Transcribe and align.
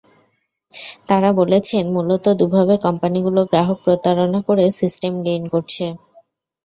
তাঁরা 1.07 1.29
বলেছেন, 1.39 1.83
মূলত 1.95 2.25
দুভাবে 2.39 2.75
কোম্পানিগুলো 2.85 3.41
গ্রাহক 3.49 3.77
প্রতারণা 3.85 4.39
করে 4.47 4.65
সিস্টেম 4.79 5.13
গেইন 5.25 5.43
করছে। 5.53 5.85